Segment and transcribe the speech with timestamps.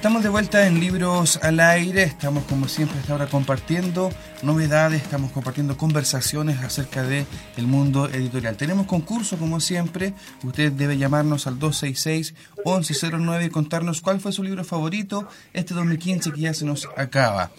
[0.00, 4.08] Estamos de vuelta en Libros al Aire, estamos como siempre hasta ahora compartiendo
[4.42, 7.26] novedades, estamos compartiendo conversaciones acerca del
[7.58, 8.56] el mundo editorial.
[8.56, 14.64] Tenemos concurso como siempre, usted debe llamarnos al 266-1109 y contarnos cuál fue su libro
[14.64, 17.50] favorito este 2015 que ya se nos acaba.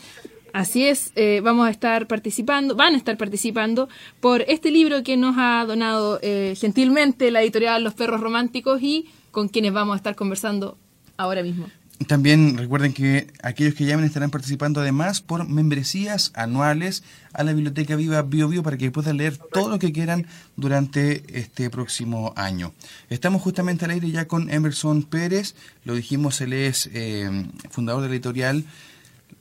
[0.52, 3.88] Así es, eh, vamos a estar participando, van a estar participando
[4.19, 9.05] por este libro que nos ha donado eh, gentilmente la editorial Los Perros Románticos y
[9.30, 10.75] con quienes vamos a estar conversando
[11.17, 11.67] ahora mismo.
[12.07, 17.95] También recuerden que aquellos que llamen estarán participando además por membresías anuales a la Biblioteca
[17.95, 22.71] Viva Bio Bio para que puedan leer todo lo que quieran durante este próximo año.
[23.09, 27.30] Estamos justamente al aire ya con Emerson Pérez, lo dijimos, él es eh,
[27.69, 28.63] fundador de la editorial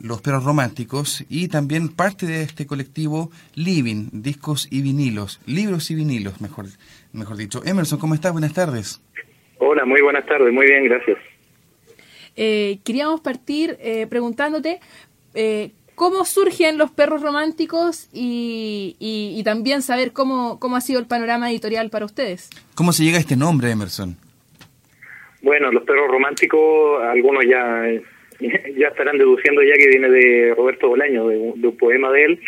[0.01, 5.95] Los Perros Románticos y también parte de este colectivo Living, discos y vinilos, libros y
[5.95, 6.67] vinilos, mejor,
[7.13, 7.63] mejor dicho.
[7.65, 8.33] Emerson, ¿cómo estás?
[8.33, 9.01] Buenas tardes.
[9.59, 11.30] Hola, muy buenas tardes, muy bien, gracias.
[12.43, 14.81] Eh, queríamos partir eh, preguntándote
[15.35, 21.51] eh, cómo surgen los perros románticos y, también saber cómo, cómo ha sido el panorama
[21.51, 22.49] editorial para ustedes.
[22.75, 24.17] ¿Cómo se llega a este nombre, Emerson?
[25.43, 27.85] Bueno, los perros románticos, algunos ya,
[28.41, 32.41] ya estarán deduciendo ya que viene de Roberto Bolaño, de, un poema de él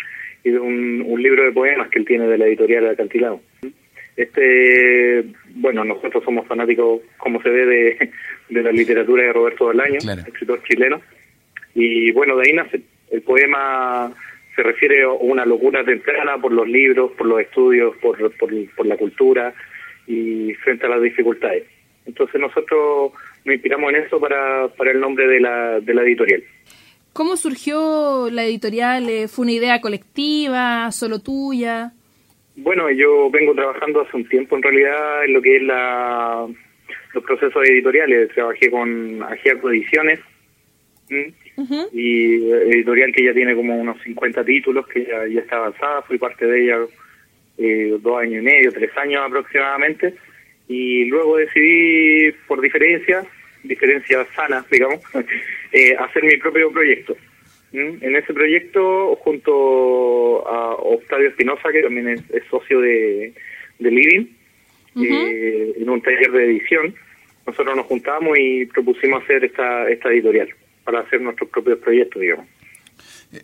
[0.43, 3.41] y de un, un, libro de poemas que él tiene de la editorial Acantilado.
[4.15, 5.25] Este,
[5.55, 8.11] bueno, nosotros somos fanáticos, como se ve, de,
[8.49, 11.01] de la literatura de Roberto Bolaño, escritor chileno.
[11.73, 12.81] Y bueno, de ahí nace.
[13.09, 14.11] El poema
[14.55, 18.97] se refiere a una locura temprana por los libros, por los estudios, por, por, la
[18.97, 19.53] cultura
[20.07, 21.63] y frente a las dificultades.
[22.05, 23.13] Entonces nosotros
[23.45, 26.43] nos inspiramos en eso para, para el nombre de la, de la editorial.
[27.13, 29.07] ¿Cómo surgió la editorial?
[29.27, 31.93] ¿Fue una idea colectiva, solo tuya?
[32.55, 36.47] Bueno, yo vengo trabajando hace un tiempo en realidad en lo que es la,
[37.13, 38.29] los procesos editoriales.
[38.29, 40.19] Trabajé con Agiaco Ediciones
[41.91, 46.01] y editorial que ya tiene como unos 50 títulos, que ya, ya está avanzada.
[46.03, 46.77] Fui parte de ella
[47.57, 50.13] eh, dos años y medio, tres años aproximadamente.
[50.67, 53.25] Y luego decidí, por diferencias,
[53.63, 54.99] diferencias sanas, digamos,
[55.71, 57.15] eh, hacer mi propio proyecto.
[57.73, 63.33] En ese proyecto, junto a Octavio Espinosa, que también es, socio de,
[63.79, 64.27] de Living,
[64.95, 66.93] eh, en un taller de edición,
[67.47, 70.49] nosotros nos juntamos y propusimos hacer esta, esta editorial
[70.83, 72.45] para hacer nuestros propios proyectos, digamos.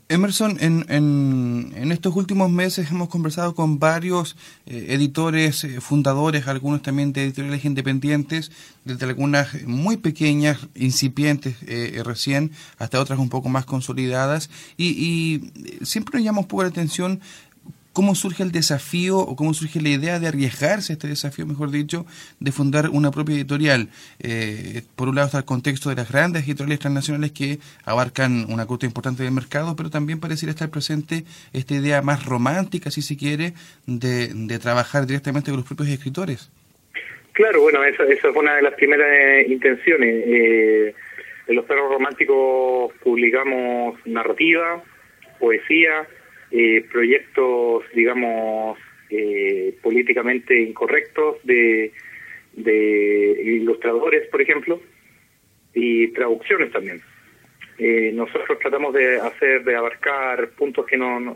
[0.08, 4.36] Emerson, en, en, estos últimos meses hemos conversado con varios
[4.68, 8.52] eh, editores, eh, fundadores, algunos también de editoriales independientes,
[8.86, 15.86] desde algunas muy pequeñas, incipientes eh, recién, hasta otras un poco más consolidadas, y, y
[15.86, 17.20] siempre nos llama un poco la atención
[17.94, 22.06] cómo surge el desafío o cómo surge la idea de arriesgarse este desafío, mejor dicho,
[22.40, 23.90] de fundar una propia editorial.
[24.20, 28.66] Eh, por un lado está el contexto de las grandes editoriales transnacionales que abarcan una
[28.66, 31.24] cuota importante del mercado, pero también pareciera estar presente
[31.54, 33.54] esta idea más romántica, si se quiere,
[33.86, 36.52] de, trabajar directamente con los propios escritores.
[37.34, 40.24] Claro, bueno, esa, esa fue una de las primeras eh, intenciones.
[40.28, 40.96] Eh,
[41.48, 44.84] en Los Perros Románticos publicamos narrativa,
[45.40, 46.06] poesía,
[46.52, 48.78] eh, proyectos, digamos,
[49.10, 51.92] eh, políticamente incorrectos de,
[52.54, 54.82] de ilustradores, por ejemplo,
[55.74, 57.02] y traducciones también.
[57.78, 61.36] Eh, nosotros tratamos de hacer, de abarcar puntos que no,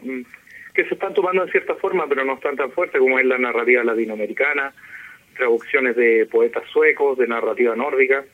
[0.73, 3.37] que se están tomando en cierta forma, pero no están tan fuertes como es la
[3.37, 4.73] narrativa latinoamericana,
[5.37, 8.25] traducciones de poetas suecos, de narrativa nórdica.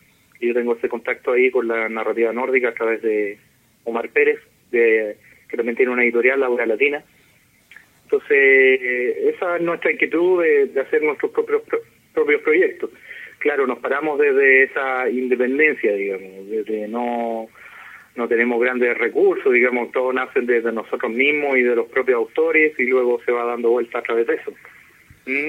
[0.42, 3.38] Yo tengo ese contacto ahí con la narrativa nórdica a través de
[3.84, 4.40] Omar Pérez,
[4.72, 5.18] de
[5.50, 7.04] que también tiene una editorial, Laura Latina.
[8.04, 8.82] Entonces,
[9.36, 11.64] esa es nuestra inquietud de, hacer nuestros propios
[12.14, 12.90] propios proyectos.
[13.40, 17.48] Claro, nos paramos desde esa independencia, digamos, desde no
[18.16, 22.78] no tenemos grandes recursos, digamos, todo nace desde nosotros mismos y de los propios autores
[22.78, 24.54] y luego se va dando vuelta a través de eso,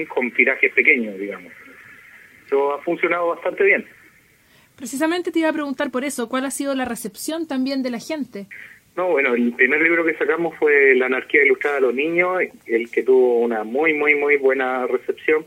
[0.07, 1.51] con tirajes pequeños, digamos.
[2.45, 3.85] Eso ha funcionado bastante bien.
[4.77, 7.99] Precisamente te iba a preguntar por eso, ¿cuál ha sido la recepción también de la
[7.99, 8.47] gente?
[8.95, 12.91] No, bueno, el primer libro que sacamos fue La anarquía ilustrada a los niños, el
[12.91, 15.45] que tuvo una muy, muy, muy buena recepción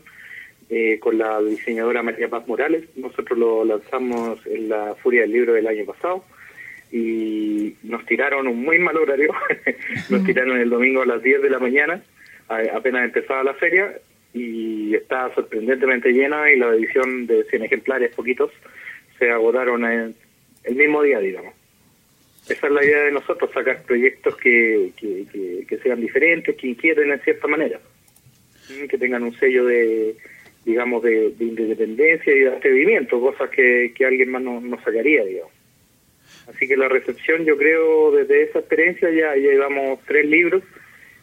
[0.69, 2.85] eh, con la diseñadora María Paz Morales.
[2.95, 6.25] Nosotros lo lanzamos en la Furia del Libro del año pasado
[6.91, 9.33] y nos tiraron un muy mal horario,
[10.09, 12.01] nos tiraron el domingo a las 10 de la mañana,
[12.47, 13.93] apenas empezaba la feria
[14.33, 18.51] y está sorprendentemente llena y la edición de 100 ejemplares, poquitos,
[19.19, 20.15] se agotaron en
[20.63, 21.53] el mismo día, digamos.
[22.49, 27.19] Esa es la idea de nosotros, sacar proyectos que, que, sean diferentes, que inquieten en
[27.21, 27.79] cierta manera,
[28.89, 30.15] que tengan un sello de,
[30.63, 35.53] digamos, de, independencia y de atrevimiento, cosas que, alguien más no, no sacaría, digamos.
[36.47, 40.63] Así que la recepción, yo creo, desde esa experiencia ya, llevamos tres libros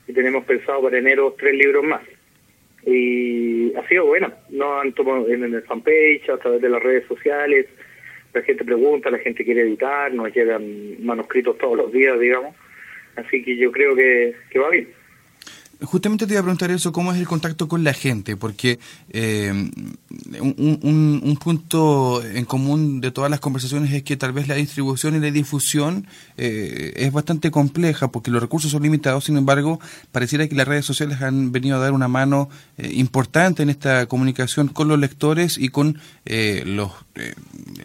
[0.08, 2.02] y tenemos pensado para enero tres libros más.
[2.84, 7.06] Y ha sido bueno, no han tomado en el fanpage, a través de las redes
[7.06, 7.66] sociales,
[8.32, 12.54] la gente pregunta, la gente quiere editar, nos llegan manuscritos todos los días, digamos.
[13.16, 14.88] Así que yo creo que, que va bien.
[15.82, 18.36] Justamente te iba a preguntar eso, ¿cómo es el contacto con la gente?
[18.36, 18.78] Porque
[19.10, 19.52] eh,
[20.40, 25.20] un, punto en común de todas las conversaciones es que tal vez la distribución y
[25.20, 26.06] la difusión
[26.36, 29.80] eh, es bastante compleja porque los recursos son limitados, sin embargo,
[30.12, 34.06] pareciera que las redes sociales han venido a dar una mano eh, importante en esta
[34.06, 35.98] comunicación con los lectores y con
[36.64, 36.92] los,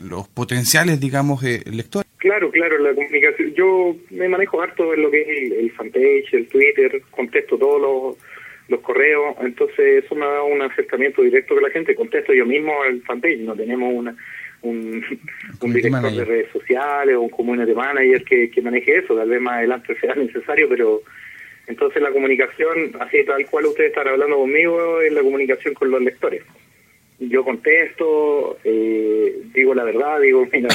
[0.04, 2.07] los potenciales, digamos, lectores.
[2.28, 3.54] Claro, claro, la comunicación.
[3.54, 8.18] Yo me manejo harto en lo que es el, fanpage, el Twitter, contesto todos los,
[8.68, 11.96] los correos, entonces eso me da un acercamiento directo con la gente.
[11.96, 14.14] Contesto yo mismo al fanpage, no tenemos una,
[14.62, 15.02] un,
[15.62, 19.40] un director de redes sociales o un community manager que, que maneje eso, tal vez
[19.40, 21.02] más adelante sea necesario, pero
[21.68, 26.02] entonces la comunicación, así tal cual ustedes están hablando conmigo, es la comunicación con los
[26.02, 26.44] lectores.
[27.20, 30.68] Yo contesto, eh, digo la verdad, digo, mira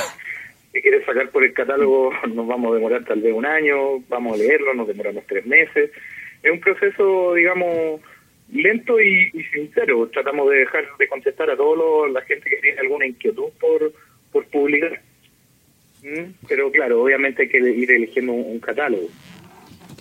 [0.73, 4.35] si quieres sacar por el catálogo nos vamos a demorar tal vez un año, vamos
[4.35, 5.91] a leerlo, nos demoramos tres meses.
[6.43, 8.01] Es un proceso, digamos,
[8.53, 10.09] lento y, sincero.
[10.09, 13.93] Tratamos de dejar de contestar a toda la gente que tiene alguna inquietud por,
[14.33, 15.01] por publicar.
[16.03, 16.33] ¿Mm?
[16.49, 19.09] Pero claro, obviamente hay que ir eligiendo un, catálogo.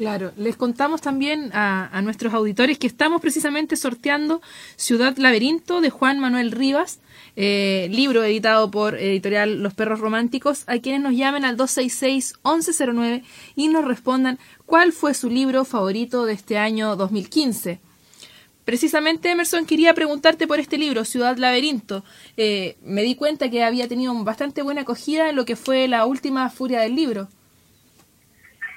[0.02, 4.42] Claro, les contamos también a, nuestros auditores que estamos precisamente sorteando
[4.76, 7.00] Ciudad Laberinto de Juan Manuel Rivas.
[7.36, 13.22] Eh, libro editado por editorial Los Perros Románticos, a quienes nos llamen al 266-1109
[13.56, 17.80] y nos respondan cuál fue su libro favorito de este año 2015.
[18.66, 22.04] Precisamente, Emerson, quería preguntarte por este libro, Ciudad Laberinto.
[22.38, 26.08] Eh, me di cuenta que había tenido bastante buena acogida en lo que fue la
[26.08, 27.28] última furia del libro.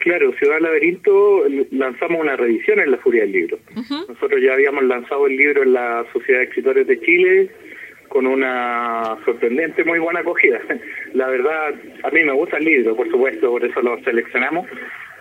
[0.04, 3.58] Claro, Ciudad Laberinto lanzamos una revisión en la Furia del Libro.
[4.06, 7.48] Nosotros ya habíamos lanzado el libro en la Sociedad de Escritores de Chile
[8.08, 10.60] con una sorprendente, muy buena acogida.
[11.14, 14.68] La verdad, a mí me gusta el libro, por supuesto, por eso lo seleccionamos,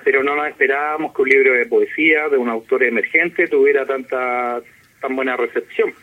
[0.03, 4.61] pero no nos esperábamos que un libro de poesía de un autor emergente tuviera tanta
[4.99, 5.93] tan buena recepción.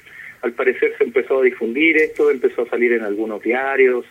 [0.40, 4.06] Al parecer se empezó a difundir esto, empezó a salir en algunos diarios,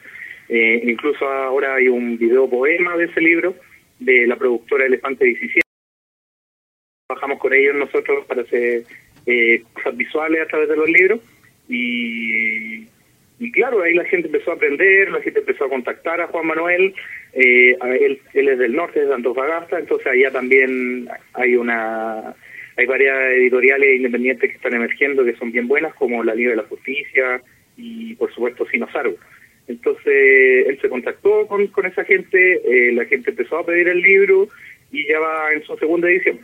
[0.48, 3.56] eh, incluso ahora hay un video poema de ese libro
[4.00, 5.62] de la productora Elefante 17.
[7.07, 8.84] Trabajamos con ellos nosotros para hacer
[9.25, 11.19] eh, cosas visuales a través de los libros
[11.68, 12.88] y,
[13.40, 16.48] y claro, ahí la gente empezó a aprender, la gente empezó a contactar a Juan
[16.48, 16.94] Manuel,
[17.34, 22.36] eh, él, él es del norte, de Antofagasta, entonces allá también hay una
[22.80, 26.56] hay varias editoriales independientes que están emergiendo que son bien buenas, como la Liga de
[26.56, 27.42] la Justicia
[27.75, 29.18] y por supuesto Sinosargo.
[29.69, 34.01] Entonces él se contactó con, con esa gente, eh, la gente empezó a pedir el
[34.01, 34.50] libro
[34.92, 36.39] y ya va en su segunda edición.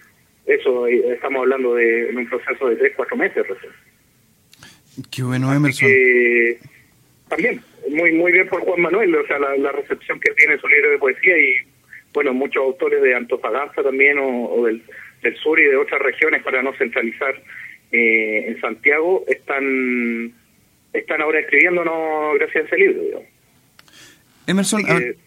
[0.45, 3.71] Eso, eh, estamos hablando de un proceso de tres, cuatro meses recién.
[5.11, 5.89] Qué bueno, Emerson.
[7.27, 10.91] también, muy muy bien por Juan Manuel, o sea, la, recepción que tiene su libro
[10.91, 11.55] de poesía y,
[12.13, 14.83] bueno, muchos autores de Antofagasta también o, del,
[15.41, 17.41] sur y de otras regiones, para no centralizar
[17.91, 20.31] eh, en Santiago, están
[20.95, 23.23] están ahora escribiéndonos gracias a ese libro.
[24.47, 24.83] Emerson,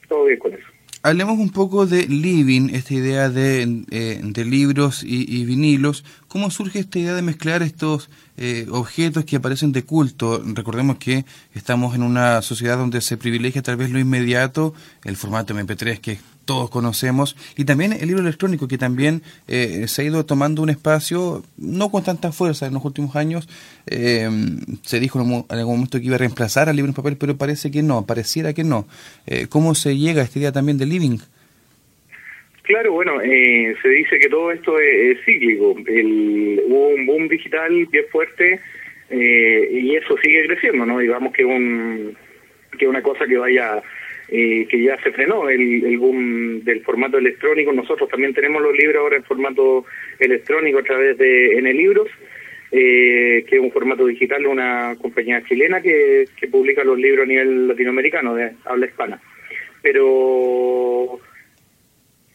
[0.08, 0.66] todo bien con eso.
[1.02, 6.04] Hablemos un poco de living, esta idea de, eh, de libros y, vinilos.
[6.26, 10.42] ¿Cómo surge esta idea de mezclar estos eh, objetos que aparecen de culto?
[10.44, 15.54] Recordemos que estamos en una sociedad donde se privilegia tal vez lo inmediato, el formato
[15.54, 16.18] MP3 que
[16.48, 20.70] todos conocemos, y también el libro electrónico que también eh, se ha ido tomando un
[20.70, 23.46] espacio, no con tanta fuerza en los últimos años.
[23.86, 24.30] Eh,
[24.82, 27.70] se dijo en algún momento que iba a reemplazar al libro en papel, pero parece
[27.70, 28.86] que no, pareciera que no.
[29.26, 31.18] Eh, ¿Cómo se llega a esta idea también del living?
[32.68, 35.74] Claro, bueno, se dice que todo esto es, cíclico.
[35.86, 38.60] El, hubo un boom digital bien fuerte
[39.10, 40.98] y eso sigue creciendo, ¿no?
[40.98, 42.14] Digamos que un
[42.78, 43.82] que una cosa que vaya
[44.30, 47.72] eh, que ya se frenó el, el, boom del formato electrónico.
[47.72, 49.86] Nosotros también tenemos los libros ahora en formato
[50.18, 52.08] electrónico a través de N Libros,
[52.70, 57.24] eh, que es un formato digital de una compañía chilena que, que publica los libros
[57.24, 59.18] a nivel latinoamericano, de habla hispana.
[59.80, 61.20] Pero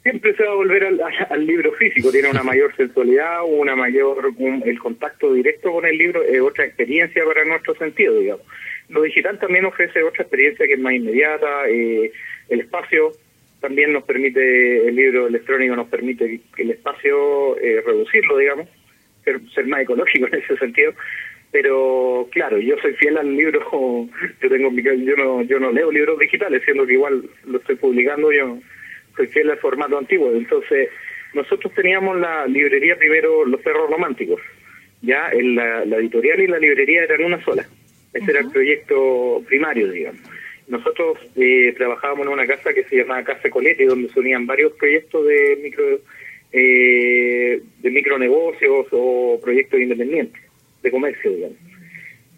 [0.03, 1.00] siempre se va a volver al,
[1.48, 4.33] libro físico, tiene una mayor sensualidad, una mayor,
[4.65, 8.45] el contacto directo con el libro es otra experiencia para nuestro sentido, digamos.
[8.89, 12.12] lo digital también ofrece otra experiencia que es más inmediata, eh,
[12.50, 13.13] el espacio
[13.62, 18.67] también nos permite, el libro electrónico nos permite el espacio eh, reducirlo, digamos,
[19.24, 20.93] ser, ser más ecológico en ese sentido,
[21.50, 23.62] pero claro, yo soy fiel al libro,
[24.41, 28.33] yo tengo yo no yo no leo libros digitales, siendo que igual lo estoy publicando,
[28.33, 28.57] yo
[29.15, 30.89] soy fiel al formato antiguo, entonces
[31.34, 34.41] nosotros teníamos la librería primero Los Perros Románticos,
[35.01, 37.65] ya en la, editorial y la librería eran una sola,
[38.13, 40.22] ese era el proyecto primario, digamos.
[40.67, 44.72] Nosotros eh, trabajábamos en una casa que se llamaba Casa Colete, donde se unían varios
[44.74, 46.00] proyectos de micro
[46.53, 50.41] eh, de micronegocios o proyectos independientes
[50.84, 51.58] de comercio, digamos.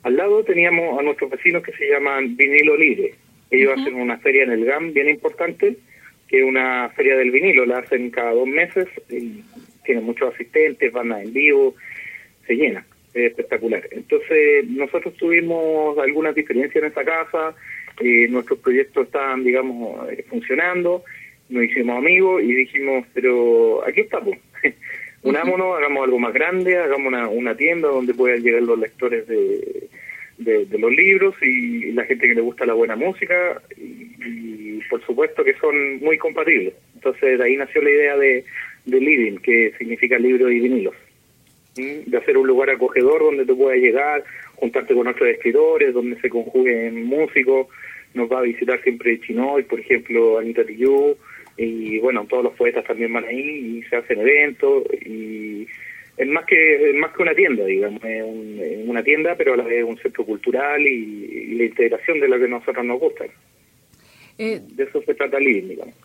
[0.04, 3.16] Al lado teníamos a nuestros vecinos que se llaman Vinilo Libre.
[3.52, 5.78] Ellos hacen una feria en el GAM bien importante,
[6.28, 9.44] que es una feria del vinilo, la hacen cada dos meses, y
[9.84, 11.76] tienen muchos asistentes, van en vivo,
[12.48, 13.88] se llena, es espectacular.
[13.92, 17.56] Entonces, nosotros tuvimos algunas diferencias en esa casa,
[18.00, 21.04] eh, nuestros proyectos estaban, digamos, eh, funcionando,
[21.50, 24.38] nos hicimos amigos y dijimos, pero aquí estamos,
[25.22, 29.88] unámonos, hagamos algo más grande, hagamos una, una tienda donde puedan llegar los lectores de,
[30.38, 34.55] de, los libros y, la gente que le gusta la buena música y,
[34.90, 36.74] por supuesto que son muy compatibles.
[36.96, 38.46] Entonces de ahí nació la idea de,
[38.86, 40.96] de Living, que significa libro y vinilos,
[41.76, 44.24] de hacer un lugar acogedor donde tú puedas llegar,
[44.56, 47.68] juntarte con otros escritores, donde se conjuguen músicos,
[48.14, 51.18] nos va a visitar siempre Chinoy, por ejemplo, Anita Tijoux,
[51.58, 55.68] y bueno, todos los poetas también van ahí y se hacen eventos y
[56.18, 58.24] es más que es más que una tienda, digamos, es,
[58.88, 62.46] una tienda, pero a la vez un centro cultural y, la integración de lo que
[62.46, 63.26] a nosotros nos gusta.
[64.38, 65.96] Eh, de eso se trata Living, digamos.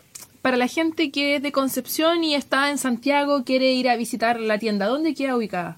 [0.41, 4.39] Para la gente que es de Concepción y está en Santiago, quiere ir a visitar
[4.39, 5.77] la tienda, ¿dónde queda ubicada?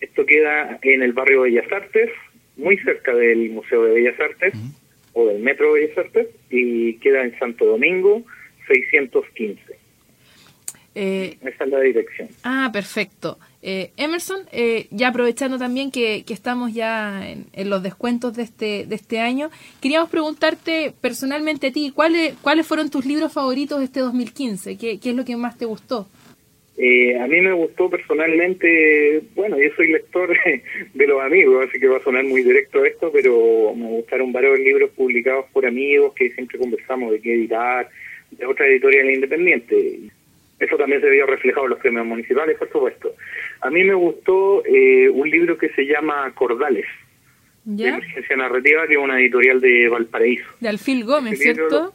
[0.00, 2.10] Esto queda en el barrio Bellas Artes,
[2.56, 4.54] muy cerca del Museo de Bellas Artes
[5.12, 8.24] o del Metro Bellas Artes, y queda en Santo Domingo,
[8.66, 9.79] 615.
[10.94, 12.28] Eh, Esa es la dirección.
[12.42, 13.38] Ah, perfecto.
[13.62, 18.94] Eh, Emerson, eh, ya aprovechando también que, estamos ya en, los descuentos de este, de
[18.94, 24.00] este año, queríamos preguntarte personalmente a ti, ¿cuáles, cuáles fueron tus libros favoritos de este
[24.00, 24.78] 2015?
[24.78, 26.08] ¿Qué, qué es lo que más te gustó?
[27.20, 30.34] a mí me gustó personalmente, bueno, yo soy lector
[30.94, 34.58] de los amigos, así que va a sonar muy directo esto, pero me gustaron varios
[34.58, 37.86] libros publicados por amigos que siempre conversamos de qué editar,
[38.30, 40.10] de otra editorial independiente.
[40.60, 43.14] Eso también se vio reflejado en los premios municipales, por supuesto.
[43.62, 46.86] A mí me gustó eh, un libro que se llama Cordales,
[47.64, 50.44] de emergencia narrativa, que es una editorial de Valparaíso.
[50.60, 51.94] De Alfil Gómez, ¿cierto?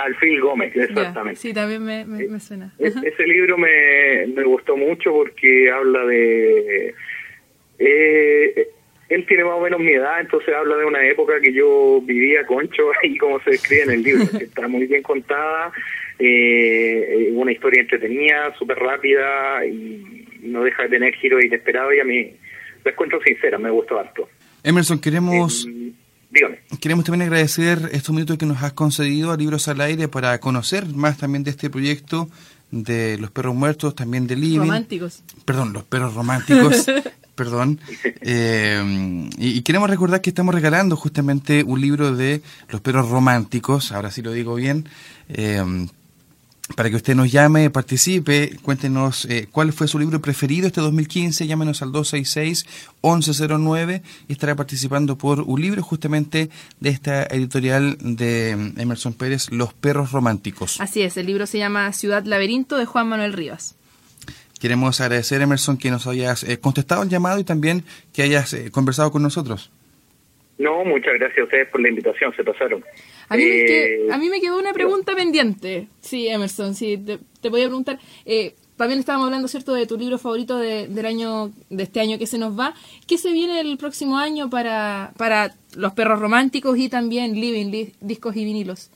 [0.00, 1.40] Alfil Gómez, exactamente.
[1.40, 2.74] sí, también me, me, suena.
[2.78, 6.94] E-, ese libro me, me gustó mucho porque habla de...
[7.78, 8.68] Eh,
[9.08, 12.44] él tiene más o menos mi edad, entonces habla de una época que yo vivía
[12.44, 15.72] concho y como se describe en el libro, está muy bien contada,
[16.18, 22.04] eh, una historia entretenida, súper rápida y no deja de tener giros inesperados y a
[22.04, 22.32] mí
[22.84, 24.28] la encuentro sincera, me gustó harto.
[24.62, 25.66] Emerson, queremos...
[25.66, 25.92] Eh,
[26.80, 30.84] queremos también agradecer estos minutos que nos has concedido a Libros al Aire para conocer
[30.86, 32.28] más también de este proyecto
[32.70, 34.58] de los perros muertos, también de Living.
[34.58, 35.22] Románticos.
[35.46, 36.86] Perdón, los perros románticos.
[37.36, 37.78] perdón.
[38.28, 44.10] Eh, y, queremos recordar que estamos regalando justamente un libro de Los Perros Románticos, ahora
[44.10, 44.88] sí lo digo bien,
[45.28, 45.86] eh,
[46.74, 51.46] para que usted nos llame, participe, cuéntenos eh, cuál fue su libro preferido este 2015,
[51.46, 56.50] llámenos al 266-1109 y estará participando por un libro justamente
[56.80, 60.80] de esta editorial de Emerson Pérez, Los Perros Románticos.
[60.80, 63.75] Así es, el libro se llama Ciudad Laberinto de Juan Manuel Rivas.
[64.60, 67.84] Queremos agradecer, Emerson, que nos hayas eh, contestado el llamado y también
[68.14, 69.70] que hayas eh, conversado con nosotros.
[70.58, 72.82] No, muchas gracias a ustedes por la invitación, se pasaron.
[73.28, 75.88] A mí, eh, a mí me quedó una pregunta pendiente.
[76.00, 77.98] Sí, Emerson, sí, te, voy a preguntar.
[78.78, 82.38] también estábamos hablando, ¿cierto?, de tu libro favorito del año, de este año que se
[82.38, 82.72] nos va.
[83.06, 88.34] ¿Qué se viene el próximo año para, para los perros románticos y también Living, discos
[88.36, 88.90] y vinilos?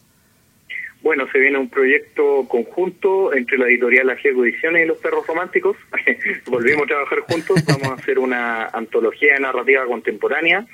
[1.03, 5.77] Bueno, se viene un proyecto conjunto entre la editorial Ajiego Ediciones y los Perros Románticos.
[6.47, 7.65] Volvimos a trabajar juntos.
[7.67, 10.67] Vamos a hacer una antología de narrativa contemporánea,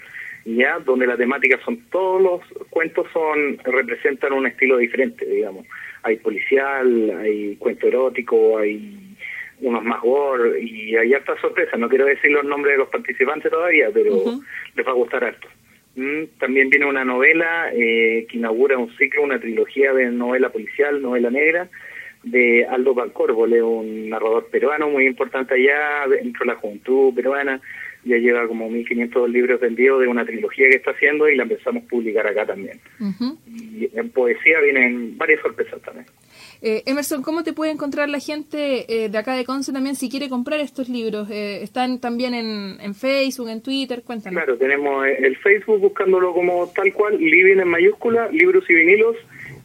[0.45, 5.65] ya donde la temática son todos los cuentos son representan un estilo diferente, digamos.
[6.03, 9.17] Hay policial, hay cuento erótico, hay
[9.61, 11.77] unos más gore y hay harta sorpresa.
[11.77, 14.41] No quiero decir los nombres de los participantes todavía, pero
[14.75, 15.49] les va a gustar harto.
[15.97, 21.01] Mm, también viene una novela eh, que inaugura un ciclo, una trilogía de novela policial,
[21.01, 21.69] novela negra,
[22.23, 27.61] de Aldo Pancorvo, un narrador peruano muy importante allá dentro de la juventud peruana,
[28.05, 31.85] ya lleva como 1.500 libros vendidos de una trilogía que está haciendo y la empezamos
[31.85, 32.79] a publicar acá también.
[33.47, 36.07] Y en poesía vienen varias sorpresas también.
[36.63, 40.09] Eh, Emerson, ¿cómo te puede encontrar la gente eh, de acá de Conce también si
[40.09, 41.29] quiere comprar estos libros?
[41.31, 44.03] Eh, ¿Están también en, en, Facebook, en Twitter?
[44.03, 44.43] Cuéntanos.
[44.43, 49.17] Claro, tenemos el Facebook buscándolo como tal cual, Living en mayúscula, libros y vinilos,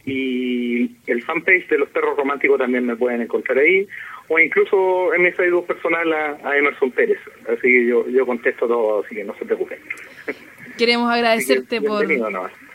[0.06, 3.88] y el fanpage de los perros románticos también me pueden encontrar ahí,
[4.28, 7.20] o incluso en mi Facebook personal a, Emerson Pérez.
[7.48, 9.80] Así que yo, yo contesto todo, así que no se preocupen.
[10.78, 12.08] Queremos agradecerte por...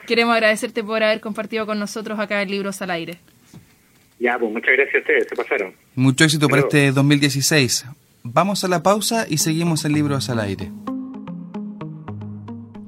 [0.07, 3.19] Queremos agradecerte por haber compartido con nosotros acá el Libros al Aire.
[4.19, 5.75] Ya, pues muchas gracias a ustedes, se pasaron.
[5.95, 7.87] Mucho éxito para este 2016.
[8.23, 10.71] Vamos a la pausa y seguimos en Libros al Aire.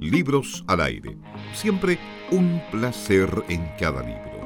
[0.00, 1.16] Libros al Aire.
[1.52, 1.98] Siempre
[2.30, 4.37] un placer en cada libro.